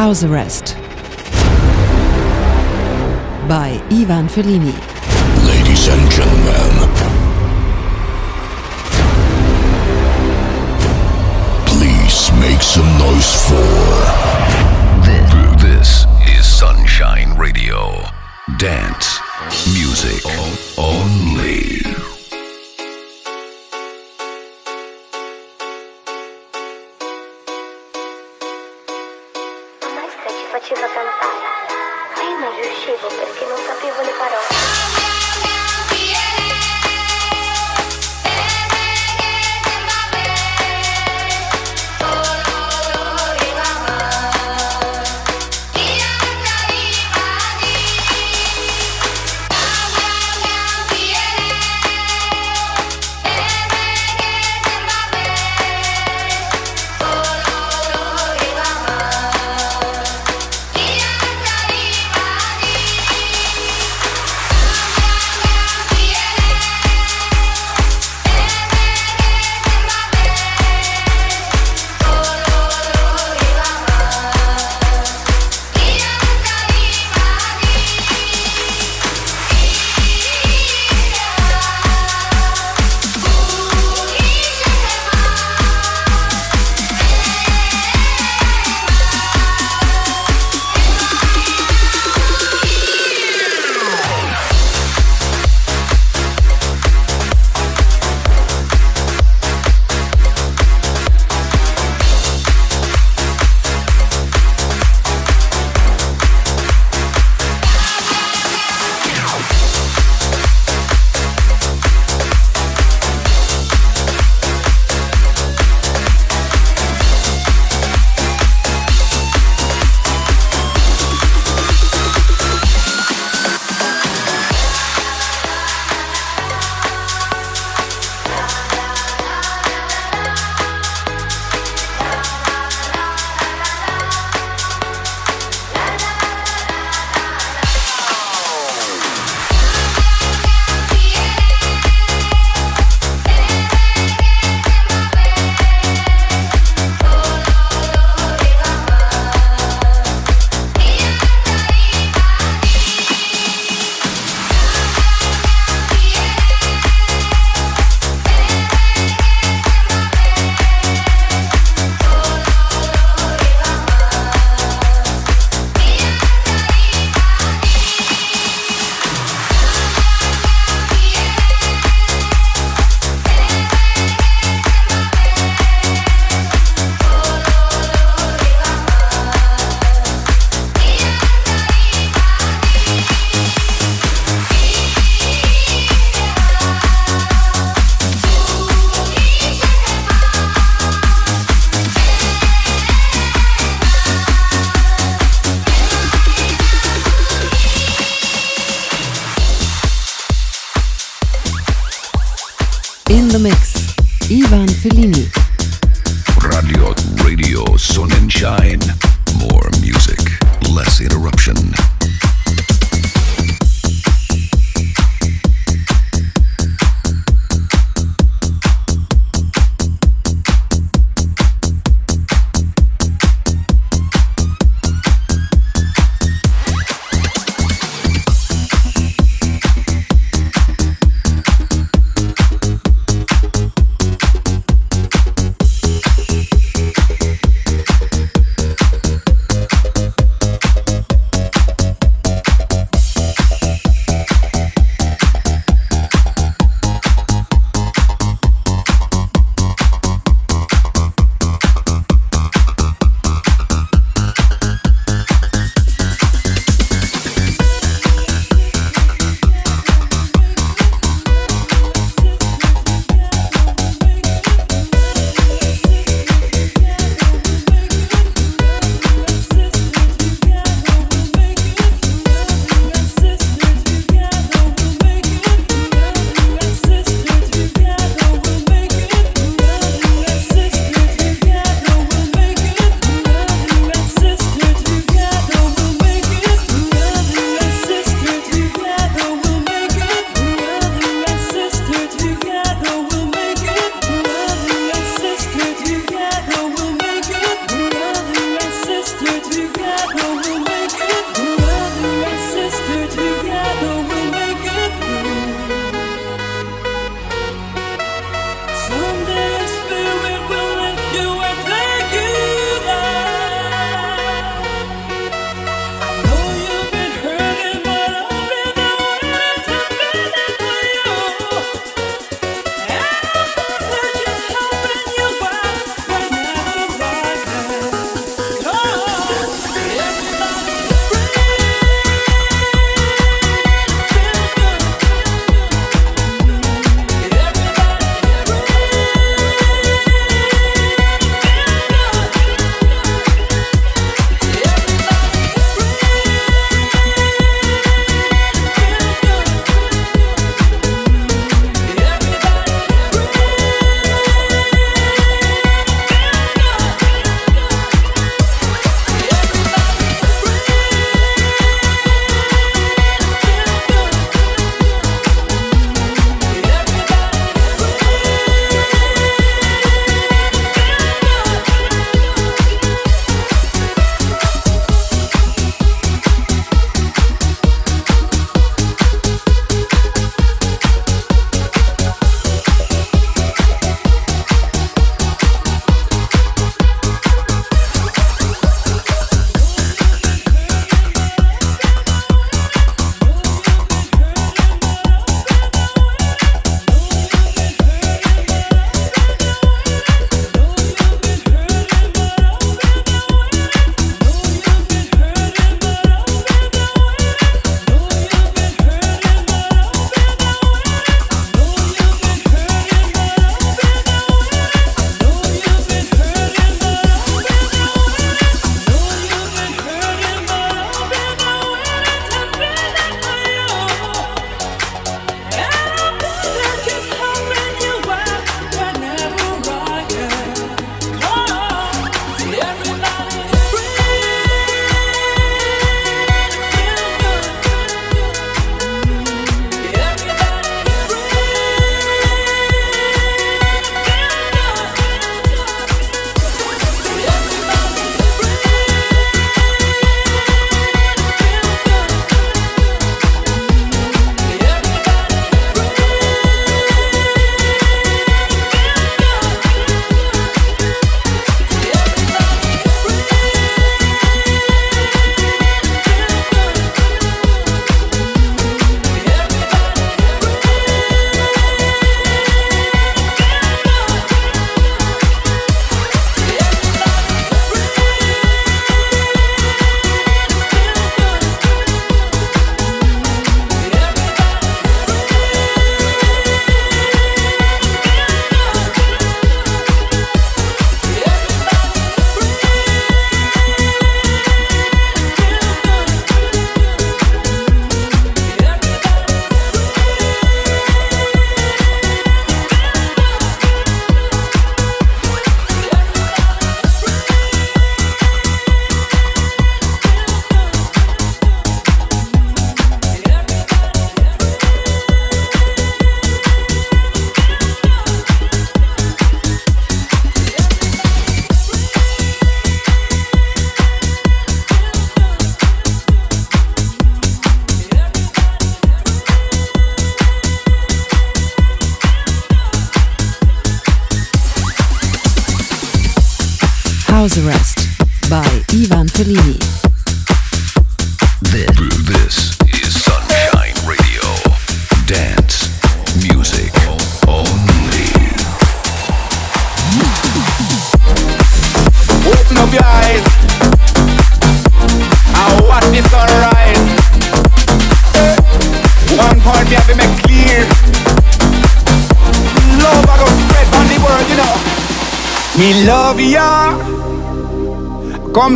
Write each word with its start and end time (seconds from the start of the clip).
House 0.00 0.24
Arrest 0.24 0.76
by 3.46 3.78
Ivan 3.90 4.28
Fellini. 4.28 4.72
Ladies 5.46 5.88
and 5.88 6.10
gentlemen, 6.10 6.72
please 11.66 12.32
make 12.40 12.62
some 12.62 12.88
noise 12.96 13.34
for. 13.46 13.72
This, 15.04 15.62
this 15.62 16.06
is 16.34 16.46
Sunshine 16.46 17.36
Radio. 17.36 18.02
Dance 18.56 19.20
music 19.74 20.24
only. 20.78 22.09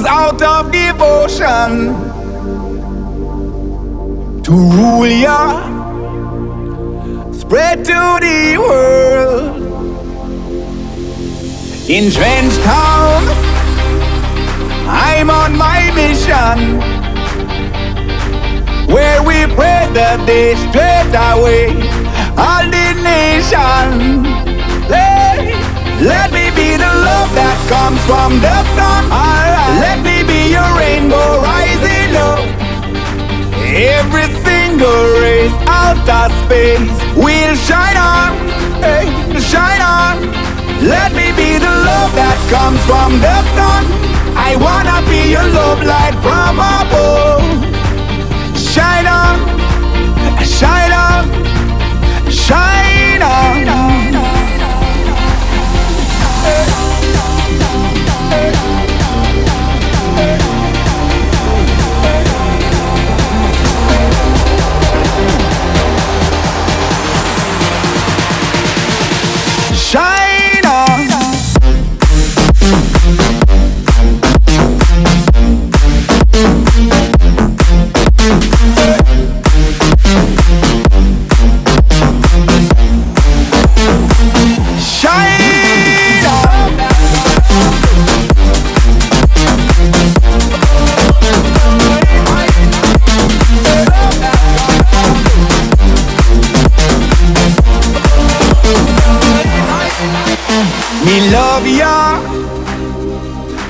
Out 0.06 0.42
of 0.42 0.70
devotion 0.72 1.94
to 4.42 4.52
rule 4.52 5.06
ya, 5.06 5.64
spread 7.32 7.84
to 7.84 8.18
the 8.20 8.58
world. 8.58 9.62
In 11.88 12.10
Trench 12.10 12.54
Town, 12.64 13.22
I'm 14.86 15.30
on 15.30 15.56
my 15.56 15.90
mission. 15.94 16.80
Where 18.88 19.22
we 19.22 19.46
pray 19.54 19.88
the 19.92 20.22
day 20.26 20.54
straight 20.56 21.14
away, 21.14 21.68
all 22.36 22.64
the 22.64 22.94
nation. 23.02 24.33
Let 26.04 26.32
me 26.36 26.52
be 26.52 26.76
the 26.76 26.84
love 26.84 27.32
that 27.32 27.56
comes 27.64 27.96
from 28.04 28.36
the 28.44 28.58
sun. 28.76 29.08
Alright. 29.08 29.80
Let 29.80 30.04
me 30.04 30.20
be 30.20 30.52
your 30.52 30.68
rainbow 30.76 31.40
rising 31.40 32.12
up. 32.12 32.44
Every 33.72 34.28
single 34.44 35.02
race 35.24 35.56
out 35.64 36.04
of 36.04 36.28
space 36.44 36.92
will 37.16 37.56
shine 37.56 37.96
on, 37.96 38.36
hey, 38.84 39.08
shine 39.40 39.80
on. 39.80 40.20
Let 40.84 41.16
me 41.16 41.32
be 41.40 41.56
the 41.56 41.72
love 41.72 42.12
that 42.20 42.36
comes 42.52 42.84
from 42.84 43.16
the 43.24 43.38
sun. 43.56 43.88
I 44.36 44.60
wanna 44.60 45.00
be 45.08 45.32
your 45.32 45.48
love 45.56 45.80
light 45.88 46.16
from 46.20 46.60
above. 46.60 47.48
Shine 48.60 49.08
on, 49.08 49.40
shine 50.44 50.92
on, 50.92 51.24
shine 52.28 53.22
on. 53.22 53.93
Shine 56.44 56.70
on. 56.76 57.94
On. 58.32 58.64
Ya 58.64 58.73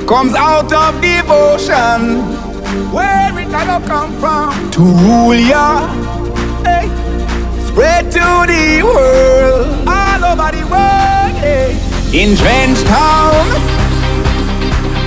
comes 0.07 0.35
out 0.35 0.71
of 0.73 1.01
devotion. 1.01 2.21
Where 2.93 3.39
it 3.39 3.51
go 3.51 3.81
come 3.87 4.13
from? 4.21 4.71
To 4.73 4.81
rule 4.81 5.35
ya, 5.35 5.89
hey. 6.63 6.89
spread 7.69 8.13
to 8.13 8.27
the 8.47 8.83
world, 8.85 9.89
all 9.89 10.25
over 10.25 10.51
the 10.53 10.65
world. 10.69 11.33
Hey. 11.41 11.73
In 12.13 12.37
Trench 12.37 12.83
Town, 12.85 13.47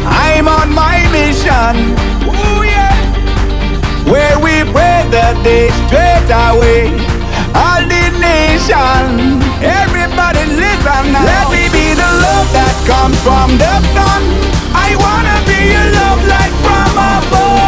I'm 0.06 0.48
on 0.48 0.74
my 0.74 1.06
mission. 1.14 1.94
Ooh, 2.26 2.64
yeah. 2.66 2.96
Where 4.10 4.40
we 4.40 4.64
pray 4.72 5.06
the 5.12 5.38
day 5.44 5.70
straight 5.86 6.30
away. 6.32 6.90
All 7.54 7.82
the 7.86 8.06
nation, 8.18 9.42
everybody 9.62 10.44
listen 10.58 11.14
now. 11.14 11.24
Let 11.24 11.46
me 11.52 11.70
be 11.70 11.94
the 11.94 12.10
love 12.26 12.50
that 12.54 12.76
comes 12.88 13.18
from 13.22 13.58
the 13.58 13.74
sun. 13.94 14.57
I 14.90 14.96
wanna 15.04 15.36
be 15.46 15.58
your 15.74 15.88
love 16.00 16.22
light 16.32 16.54
from 16.64 16.98
above. 17.12 17.67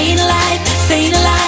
staying 0.00 0.18
alive, 0.18 0.68
staying 0.86 1.12
alive. 1.12 1.39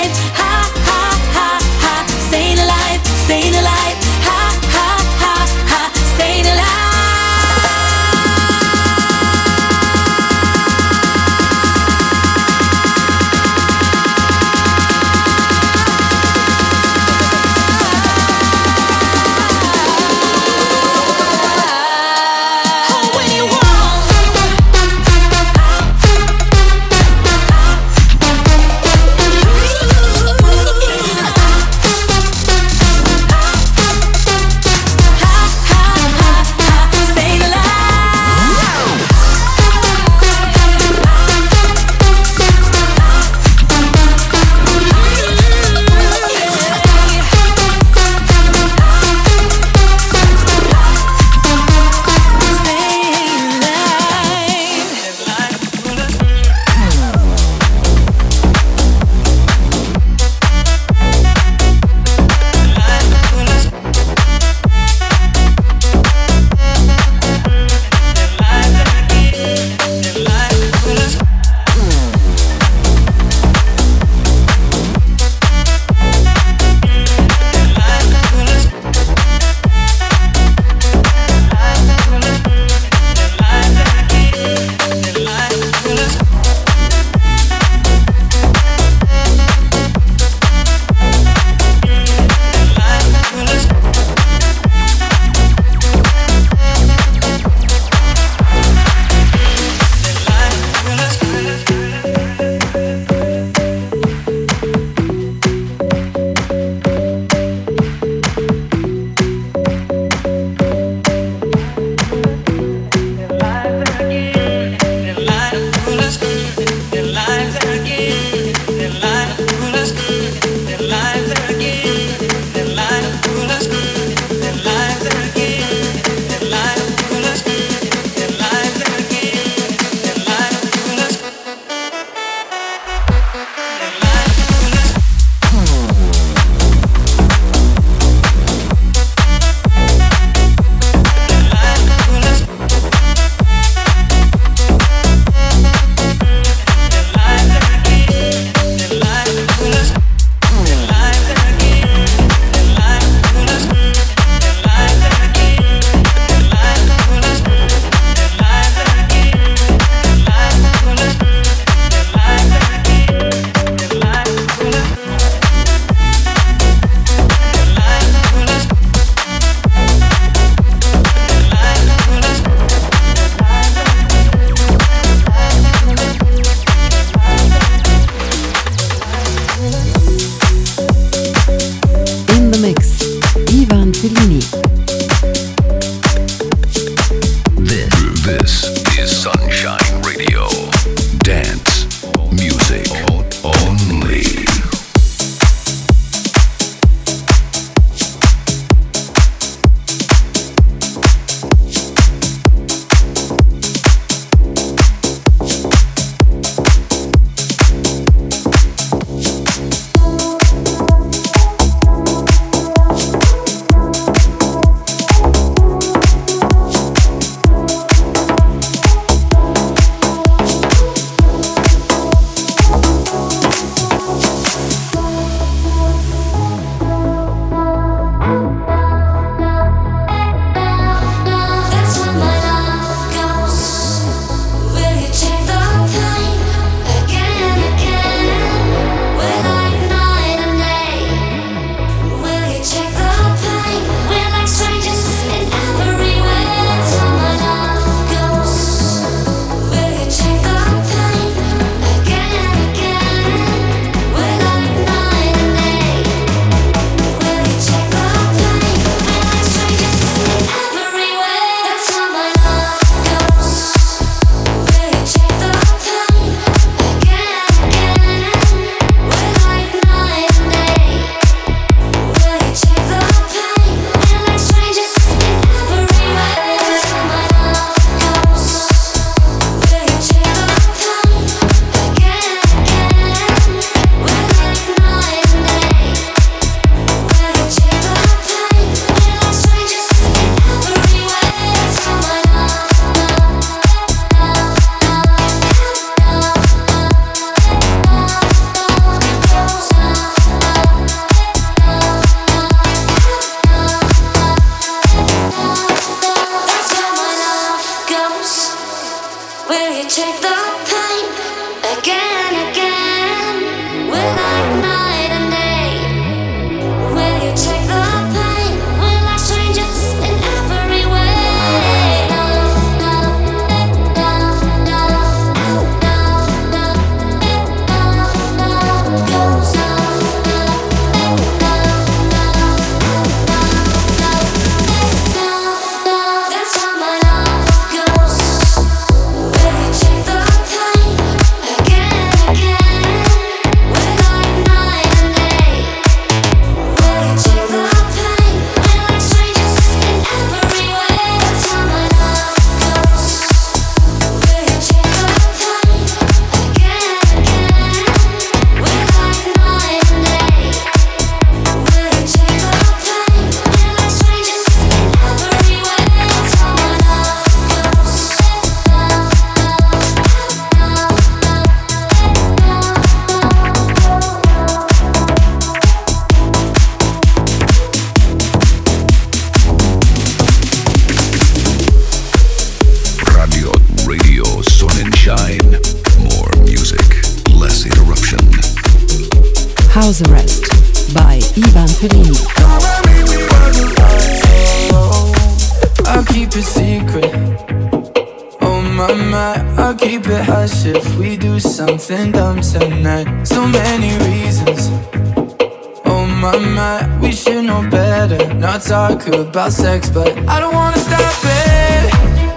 about 409.32 409.50
sex, 409.50 409.88
but 409.88 410.12
I 410.28 410.40
don't 410.40 410.52
wanna 410.52 410.76
stop 410.76 411.24
it. 411.24 411.82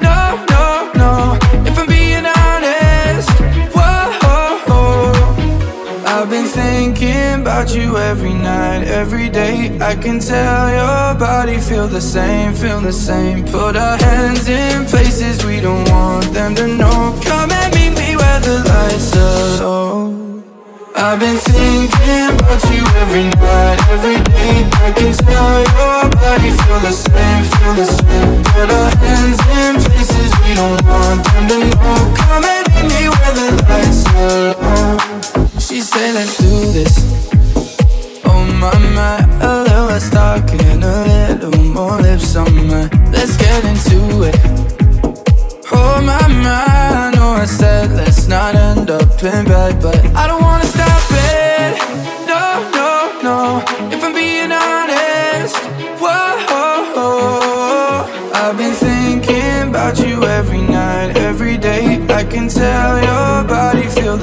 No, 0.02 0.46
no, 0.56 0.92
no. 0.96 1.38
If 1.70 1.78
I'm 1.78 1.88
being 1.88 2.26
honest, 2.26 3.30
whoa. 3.76 5.12
I've 6.06 6.30
been 6.30 6.46
thinking 6.46 7.42
about 7.42 7.76
you 7.76 7.98
every 7.98 8.34
night, 8.34 8.84
every 8.88 9.28
day. 9.28 9.78
I 9.82 9.96
can 9.96 10.22
tell 10.22 10.70
your 10.70 11.20
body 11.20 11.58
feel 11.58 11.90
the 11.90 12.00
same, 12.00 12.54
feel 12.54 12.80
the 12.80 12.94
same. 12.94 13.44
Put 13.44 13.76
a 13.76 13.98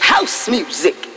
house 0.00 0.48
music. 0.48 1.15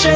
Ho 0.00 0.06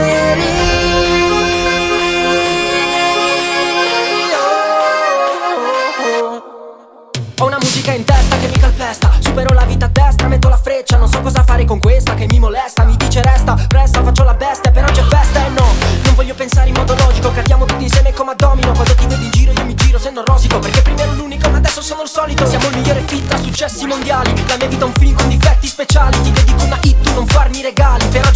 una 7.47 7.59
musica 7.59 7.91
in 7.91 8.05
testa 8.05 8.37
che 8.39 8.47
mi 8.47 8.59
calpesta 8.61 9.11
Supero 9.19 9.53
la 9.55 9.65
vita 9.65 9.87
a 9.87 9.89
destra, 9.89 10.29
metto 10.29 10.49
la 10.49 10.57
freccia 10.57 10.99
Non 10.99 11.09
so 11.09 11.21
cosa 11.21 11.43
fare 11.43 11.65
con 11.65 11.81
questa 11.81 12.15
che 12.15 12.27
mi 12.27 12.39
molesta 12.39 12.85
Mi 12.85 12.97
dice 12.97 13.23
resta, 13.23 13.57
resta, 13.71 14.05
faccio 14.05 14.23
la 14.23 14.35
bestia 14.35 14.71
Per 14.71 14.85
oggi 14.85 15.01
è 15.01 15.03
festa 15.03 15.47
e 15.47 15.49
no, 15.49 15.67
non 16.05 16.15
voglio 16.15 16.35
pensare 16.35 16.69
in 16.69 16.75
modo 16.77 16.95
logico 16.95 17.33
Cadiamo 17.33 17.65
tutti 17.65 17.83
insieme 17.83 18.13
come 18.13 18.31
a 18.31 18.35
domino 18.37 18.71
Quando 18.71 18.95
ti 18.95 19.05
vedo 19.07 19.25
in 19.25 19.31
giro 19.31 19.51
io 19.51 19.65
mi 19.65 19.75
giro 19.75 19.99
se 19.99 20.11
non 20.13 20.25
rosico 20.25 20.61
Perché 20.61 20.81
prima 20.83 21.03
ero 21.03 21.15
l'unico 21.15 21.51
ma 21.51 21.57
adesso 21.57 21.83
sono 21.83 22.03
il 22.03 22.09
solito 22.09 22.47
Siamo 22.47 22.69
il 22.69 22.77
migliore 22.77 23.03
fit 23.05 23.33
a 23.33 23.37
successi 23.37 23.85
mondiali 23.87 24.33
La 24.47 24.57
mia 24.59 24.69
vita 24.69 24.85
è 24.85 24.87
un 24.87 24.95
film 24.95 25.17
con 25.17 25.29
difetti 25.29 25.67
speciali 25.67 26.23
Ti 26.23 26.31
dedico 26.31 26.63
una 26.63 26.79
hit, 26.83 27.01
tu 27.01 27.15
non 27.15 27.27
farmi 27.27 27.63
regali 27.63 28.07
Però 28.07 28.31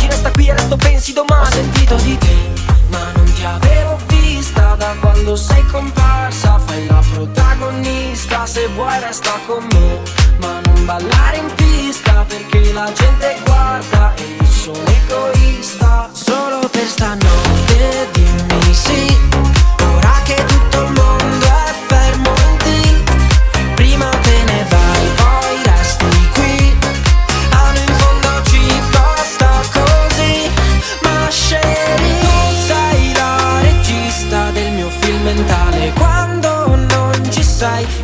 qui 0.47 0.53
resto 0.53 0.77
pensi 0.77 1.13
domani. 1.13 1.43
Ho 1.43 1.51
sentito 1.51 1.95
di 1.97 2.19
te, 2.19 2.37
ma 2.91 3.11
non 3.15 3.33
ti 3.33 3.45
avevo 3.45 3.77
quando 5.01 5.35
sei 5.35 5.67
comparsa 5.67 6.59
Fai 6.59 6.87
la 6.87 7.03
protagonista. 7.13 8.47
Se 8.47 8.69
vuoi 8.69 9.01
resta 9.01 9.33
con 9.47 9.67
me 9.73 10.01
Ma 10.39 10.61
non 10.65 10.85
ballare 10.85 11.39
in 11.39 11.53
pista 11.57 12.25
Perché 12.29 12.73
la 12.73 12.91
gente 12.93 13.37
guarda 13.45 14.15
E 14.15 14.37
io 14.39 14.47
sono 14.47 14.85
egoista. 14.87 16.09
Solo 16.13 16.69
per 16.69 16.87
stanotte 16.87 17.46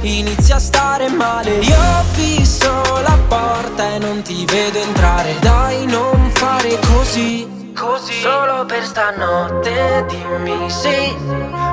inizia 0.03 0.57
a 0.57 0.59
stare 0.59 1.09
male. 1.09 1.59
Io 1.59 2.05
fisso 2.13 2.83
la 3.03 3.19
porta 3.29 3.95
e 3.95 3.99
non 3.99 4.23
ti 4.23 4.45
vedo 4.45 4.79
entrare. 4.79 5.37
Dai 5.41 5.87
non 5.87 6.31
fare 6.35 6.79
così. 6.93 7.73
Così. 7.75 8.21
Solo 8.21 8.65
per 8.67 8.85
stanotte 8.85 10.05
dimmi 10.09 10.71
sì. 10.71 11.15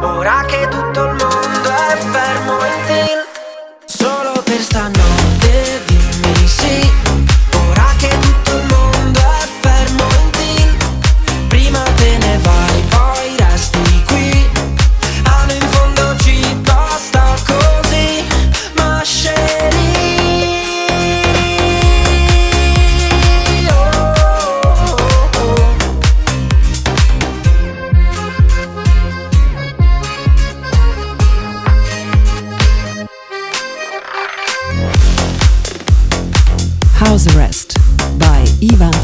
Ora 0.01 0.43
che 0.47 0.67
tutto 0.69 1.03
il 1.03 1.15
mondo 1.15 1.69
è 1.69 1.97
fermo 1.97 2.53
in 2.65 2.85
tilt 2.85 3.27
Solo 3.85 4.41
per 4.43 4.59
stanotte 4.61 5.81
dimmi 5.85 6.47
sì. 6.47 6.91
Ora 7.67 7.93
che 7.97 8.09
tutto 8.19 8.38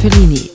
Ivan 0.05 0.54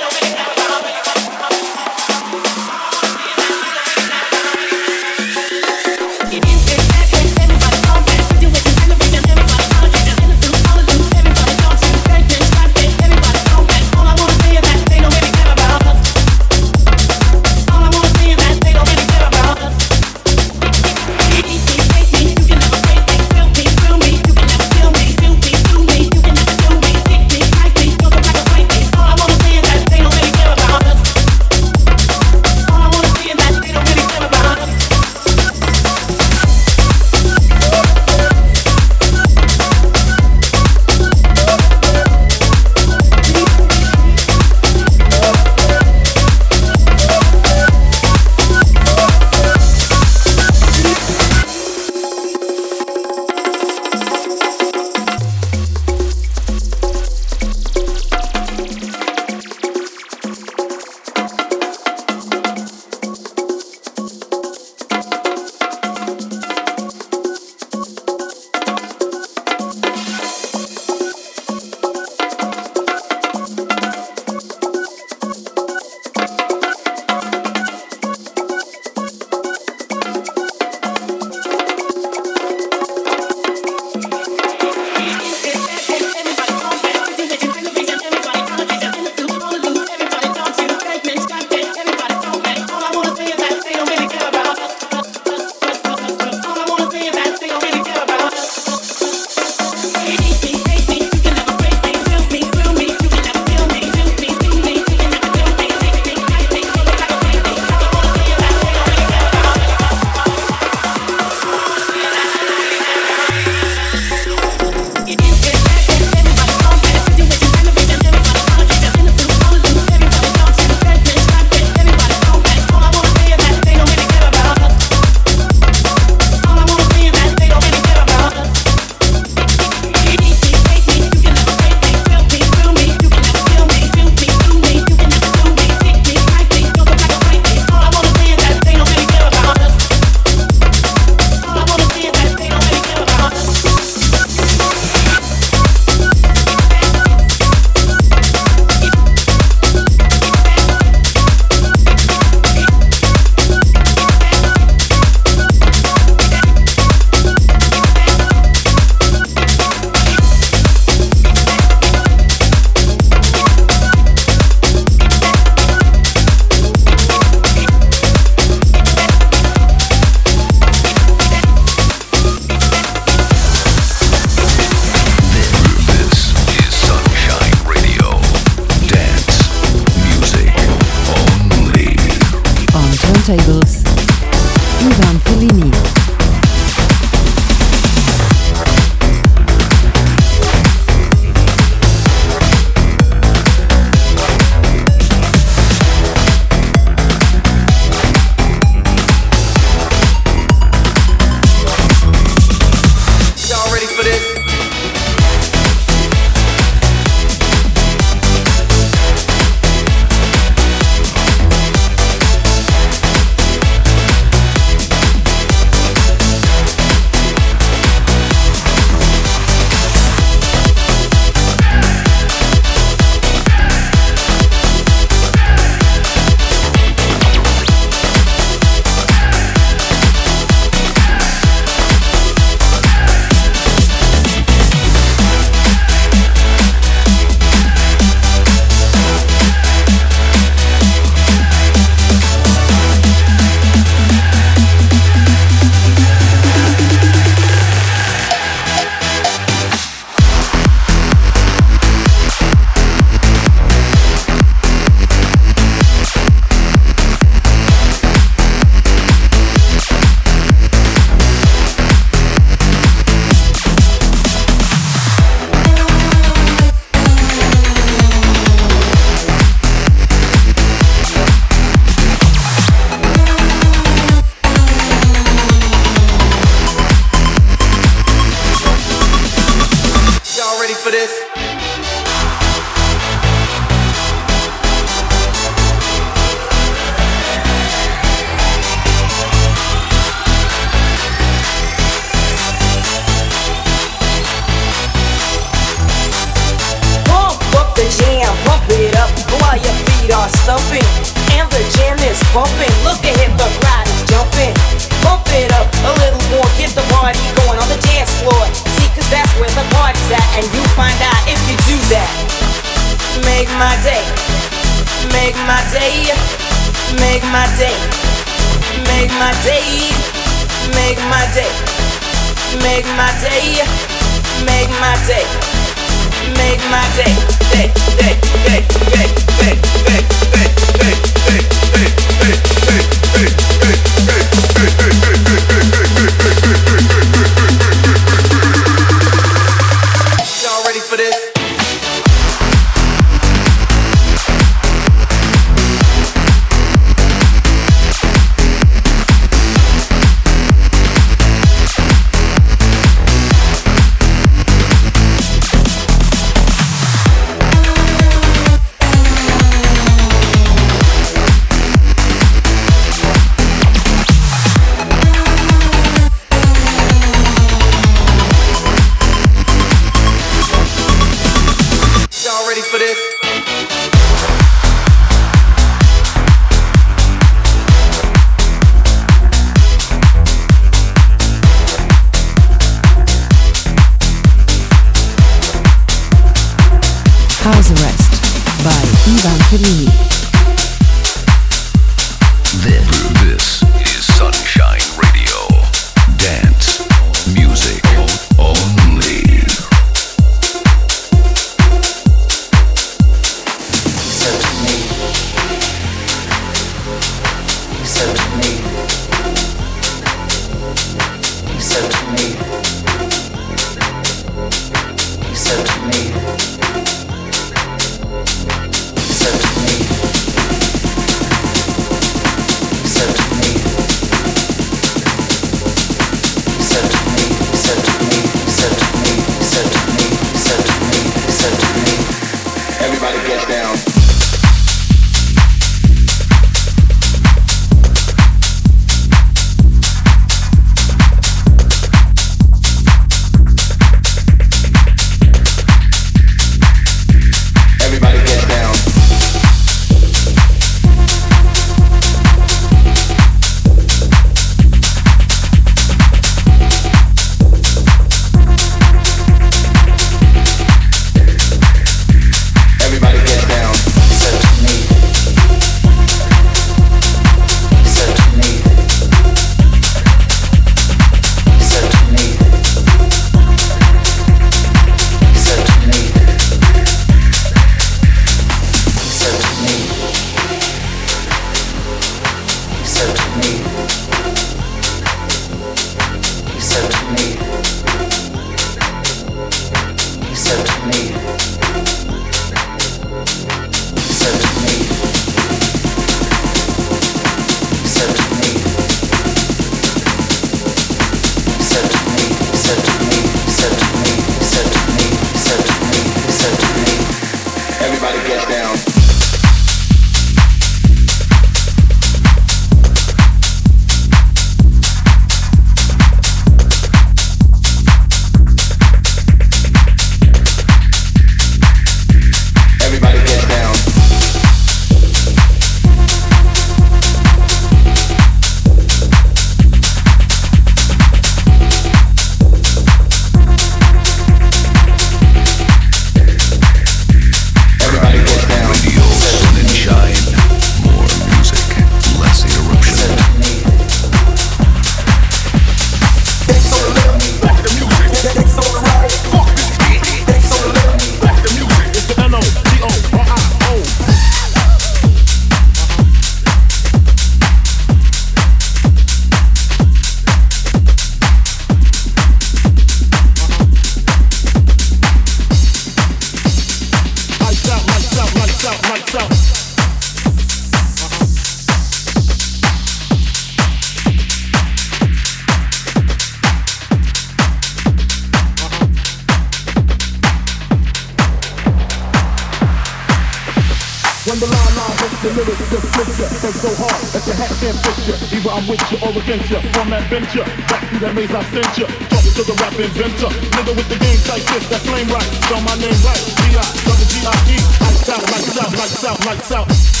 picture 587.81 588.17
Either 588.33 588.51
I'm 588.53 588.65
with 588.69 588.83
you 588.89 588.97
or 589.01 589.11
against 589.17 589.49
you. 589.49 589.59
From 589.73 589.89
that 589.89 590.05
venture 590.09 590.45
Back 590.69 590.81
through 590.89 591.01
that 591.01 591.13
maze 591.13 591.33
I 591.33 591.43
sent 591.49 591.71
you. 591.77 591.87
Talk 592.09 592.23
to 592.23 592.43
the 592.45 592.55
rap 592.61 592.73
inventor. 592.77 593.31
Nigga 593.57 593.73
with 593.75 593.89
the 593.89 593.99
game 593.99 594.21
like 594.29 594.45
this 594.53 594.65
That's 594.69 594.87
lame 594.89 595.09
right. 595.09 595.29
Spell 595.45 595.61
my 595.65 595.75
name 595.77 595.99
right. 596.05 596.21
G-I 596.21 596.65
Double 596.85 597.07
G-I-E 597.09 597.57
Lights 597.81 598.09
out, 598.09 598.23
lights 598.31 598.57
out, 598.57 598.71
lights 598.77 599.03
out, 599.03 599.25
lights 599.25 599.51
out. 599.51 600.00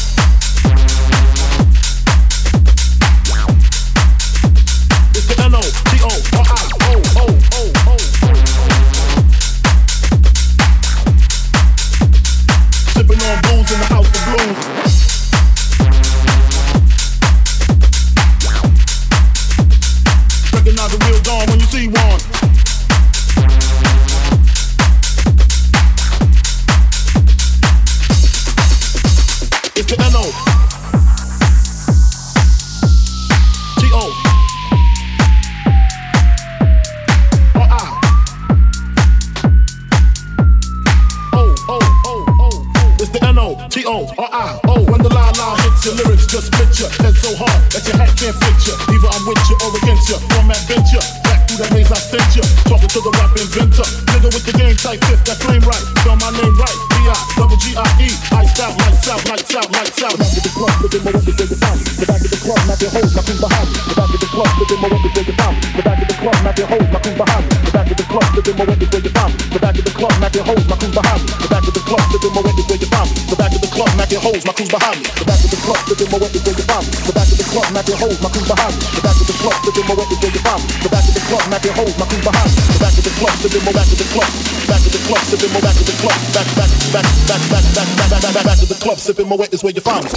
macking 77.91 77.99
holes, 77.99 78.21
my 78.23 78.29
crew 78.29 78.45
behind 78.47 78.75
me. 78.75 78.85
The 78.95 79.01
back 79.03 79.19
of 79.19 79.27
the 79.27 79.35
club, 79.35 79.57
sipping 79.63 79.83
Moët 79.83 80.07
before 80.07 80.31
you 80.31 80.41
find 80.41 80.61
me. 80.63 80.67
The 80.79 80.89
back 80.89 81.03
of 81.07 81.13
the 81.13 81.23
club, 81.27 81.43
macking 81.51 81.75
holes, 81.75 81.95
my 81.99 82.05
crew 82.07 82.21
behind 82.23 82.51
me. 82.51 82.61
The 82.71 82.79
back 82.79 82.95
of 82.95 83.03
the 83.03 83.13
club, 83.19 83.35
sipping 83.41 83.63
my 83.65 83.71
back 83.71 83.91
of 83.91 83.97
the 83.99 84.07
club. 84.11 84.31
Back 84.67 84.83
of 84.85 84.91
the 84.91 85.01
club, 85.07 85.23
sipping 85.27 85.51
my 85.51 85.59
back 85.59 85.75
of 85.75 85.85
the 85.85 85.95
club. 85.99 86.19
Back, 86.31 86.47
back, 86.55 86.71
back, 86.95 87.07
back, 87.27 87.43
back, 87.51 87.65
back, 87.75 87.75
back, 87.75 87.87
back, 87.99 88.07
back, 88.07 88.33
back, 88.33 88.45
back 88.47 88.59
of 88.61 88.69
the 88.69 88.79
club, 88.79 88.97
sipping 88.99 89.27
Moët 89.27 89.51
is 89.53 89.63
where 89.63 89.73
you 89.73 89.81
find 89.81 90.05
me. 90.05 90.11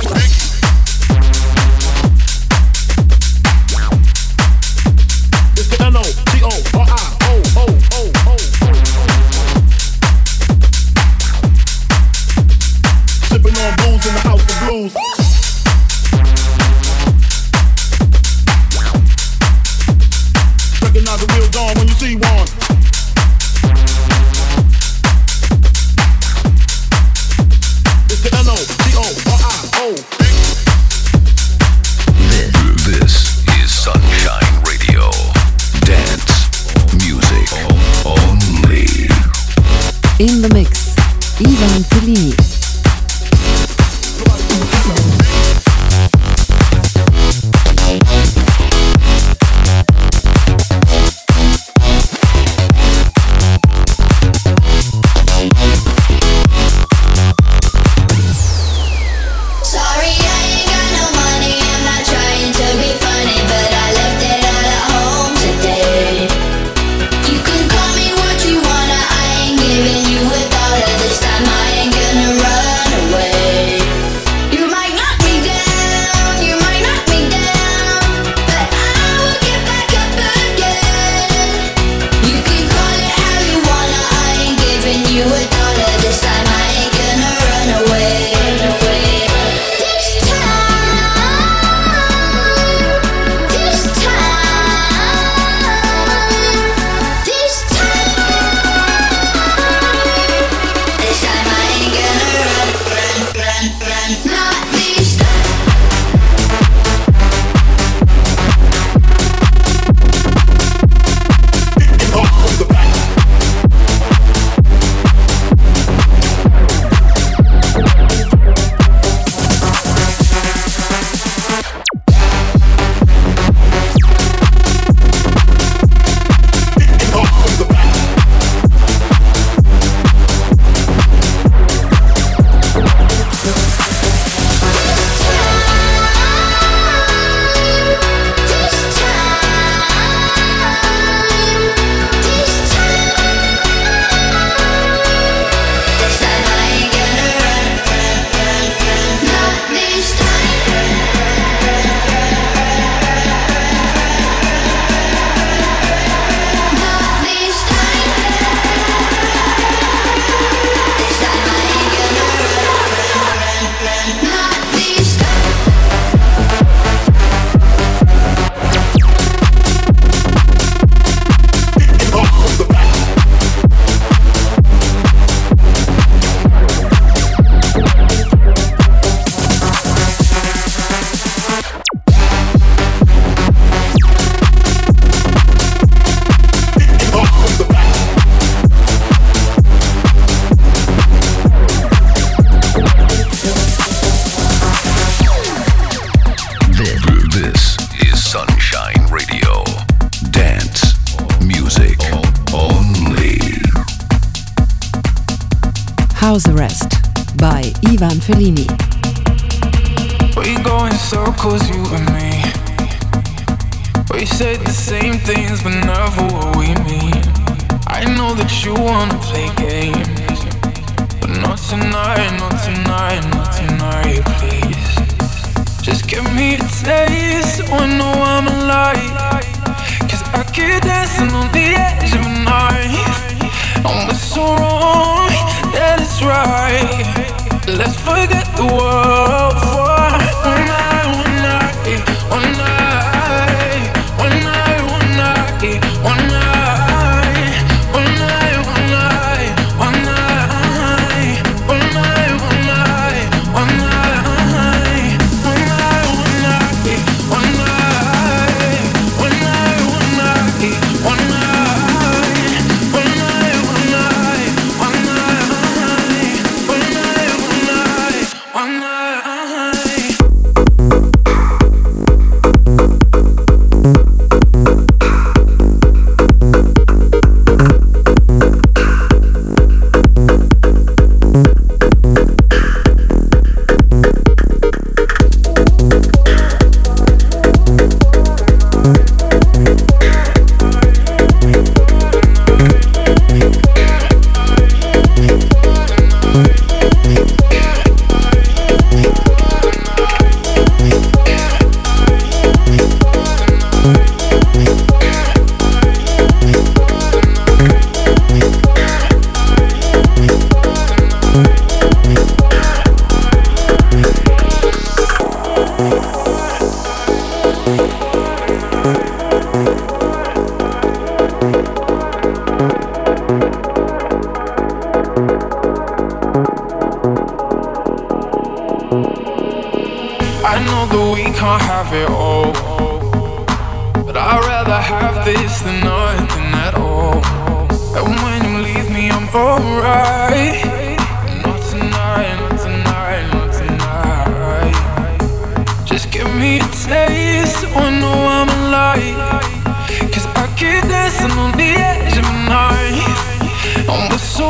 blues 13.74 14.06
in 14.06 14.14
the 14.14 14.20
house 14.20 14.40
of 14.40 14.68
blues. 14.68 15.23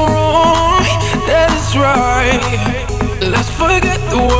wrong, 0.06 0.82
that 1.28 1.50
is 1.56 1.76
right. 1.76 2.40
Let's 3.20 3.50
forget 3.50 4.00
the 4.10 4.33